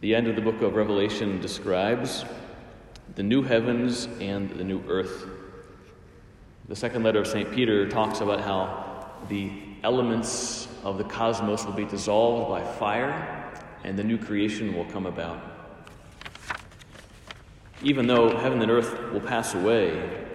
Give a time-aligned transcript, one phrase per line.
[0.00, 2.24] The end of the book of Revelation describes
[3.16, 5.26] the new heavens and the new earth.
[6.68, 7.52] The second letter of St.
[7.52, 9.52] Peter talks about how the
[9.82, 13.52] elements of the cosmos will be dissolved by fire
[13.84, 15.38] and the new creation will come about.
[17.82, 20.26] Even though heaven and earth will pass away,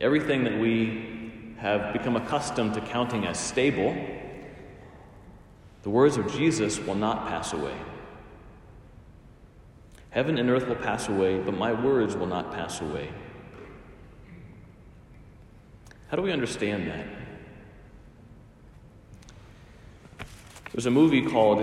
[0.00, 3.94] everything that we have become accustomed to counting as stable,
[5.82, 7.74] the words of Jesus will not pass away.
[10.10, 13.10] Heaven and earth will pass away, but my words will not pass away.
[16.08, 17.06] How do we understand that?
[20.72, 21.60] There's a movie called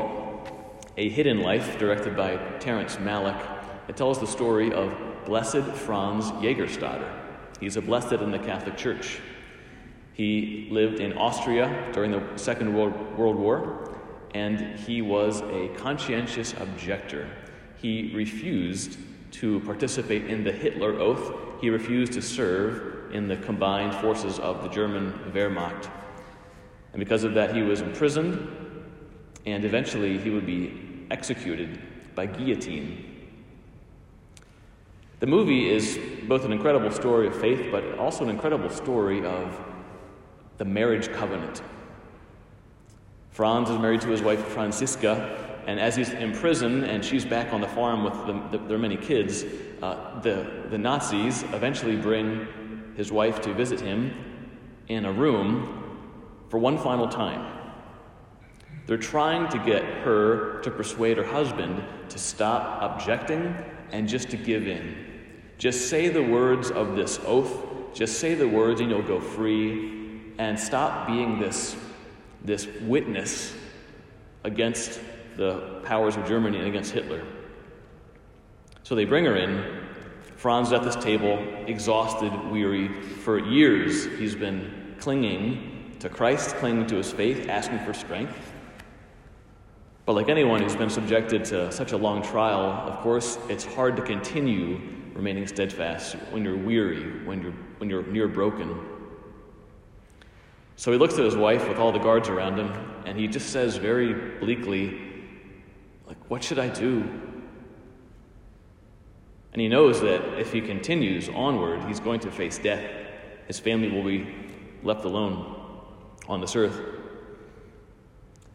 [0.98, 3.42] A Hidden Life, directed by Terrence Malick.
[3.88, 4.94] It tells the story of
[5.26, 7.12] Blessed Franz Jägerstätter.
[7.60, 9.20] He's a blessed in the Catholic Church.
[10.14, 13.98] He lived in Austria during the Second World, World War,
[14.36, 17.28] and he was a conscientious objector
[17.86, 18.98] he refused
[19.30, 21.36] to participate in the Hitler Oath.
[21.62, 25.88] He refused to serve in the combined forces of the German Wehrmacht.
[26.94, 28.50] And because of that, he was imprisoned,
[29.46, 31.80] and eventually he would be executed
[32.16, 33.28] by guillotine.
[35.20, 39.64] The movie is both an incredible story of faith, but also an incredible story of
[40.58, 41.62] the marriage covenant.
[43.30, 47.52] Franz is married to his wife Franziska, and as he's in prison and she's back
[47.52, 49.44] on the farm with the, the, their many kids,
[49.82, 52.48] uh, the, the Nazis eventually bring
[52.96, 54.14] his wife to visit him
[54.88, 55.82] in a room
[56.50, 57.52] for one final time.
[58.86, 63.56] They're trying to get her to persuade her husband to stop objecting
[63.92, 64.96] and just to give in.
[65.58, 70.32] Just say the words of this oath, just say the words and you'll go free,
[70.38, 71.76] and stop being this,
[72.44, 73.56] this witness
[74.44, 75.00] against
[75.38, 77.24] the powers of Germany and against Hitler.
[78.84, 79.84] So they bring her in.
[80.38, 82.88] Franz is at this table, exhausted, weary.
[83.02, 88.38] For years, he's been clinging to Christ, clinging to his faith, asking for strength.
[90.06, 93.96] But like anyone who's been subjected to such a long trial, of course, it's hard
[93.96, 94.80] to continue
[95.16, 98.80] remaining steadfast when you're weary, when you're, when you're near broken.
[100.76, 102.72] So he looks at his wife with all the guards around him,
[103.06, 105.15] and he just says very bleakly,
[106.08, 107.02] like, what should I do?
[109.54, 112.84] And he knows that if he continues onward, he's going to face death.
[113.48, 114.28] His family will be
[114.84, 115.56] left alone
[116.28, 116.80] on this earth.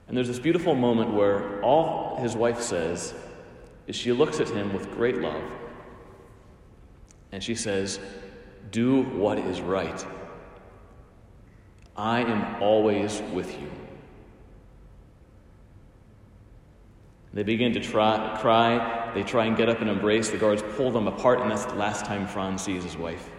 [0.06, 3.14] And there's this beautiful moment where all his wife says
[3.86, 5.42] is she looks at him with great love
[7.32, 8.00] and she says,
[8.70, 10.04] Do what is right.
[11.96, 13.70] I am always with you.
[17.32, 19.12] They begin to try, cry.
[19.14, 20.30] They try and get up and embrace.
[20.30, 23.30] The guards pull them apart, and that's the last time Franz sees his wife.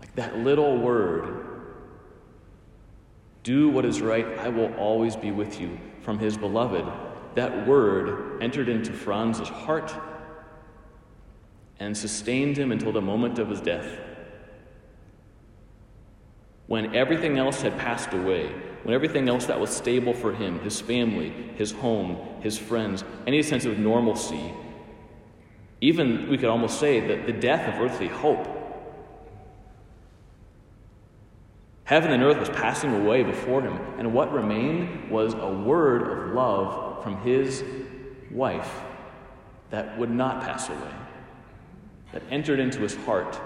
[0.00, 1.42] Like that little word
[3.42, 6.84] do what is right, I will always be with you from his beloved.
[7.34, 9.92] That word entered into Franz's heart
[11.80, 13.98] and sustained him until the moment of his death.
[16.66, 18.52] When everything else had passed away,
[18.82, 23.42] when everything else that was stable for him, his family, his home, his friends, any
[23.42, 24.52] sense of normalcy,
[25.80, 28.46] even we could almost say that the death of earthly hope.
[31.84, 36.34] Heaven and earth was passing away before him, and what remained was a word of
[36.34, 37.64] love from his
[38.30, 38.82] wife
[39.70, 40.94] that would not pass away,
[42.12, 43.38] that entered into his heart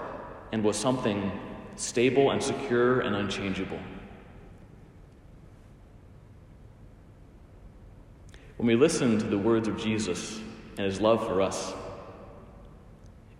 [0.51, 1.31] and was something
[1.77, 3.79] stable and secure and unchangeable.
[8.57, 10.39] When we listen to the words of Jesus
[10.77, 11.73] and his love for us,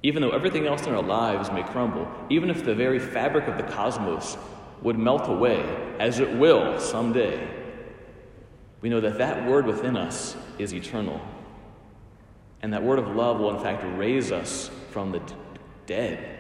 [0.04, 3.58] even though everything else in our lives may crumble, even if the very fabric of
[3.58, 4.38] the cosmos
[4.84, 5.64] would melt away,
[6.00, 7.48] as it will someday,
[8.82, 11.20] we know that that word within us is eternal.
[12.62, 15.34] And that word of love will, in fact, raise us from the d-
[15.88, 16.37] dead.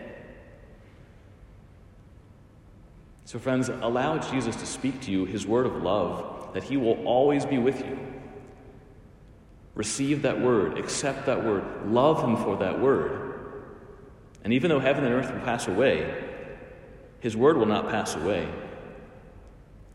[3.28, 7.06] So, friends, allow Jesus to speak to you his word of love, that he will
[7.06, 8.08] always be with you
[9.78, 13.40] Receive that word, accept that word, love Him for that word.
[14.44, 16.12] And even though heaven and earth will pass away,
[17.20, 18.50] His word will not pass away.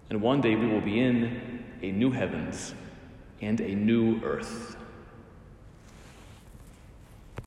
[0.09, 2.77] And one day we will be in a new heavens
[3.41, 4.77] and a new earth.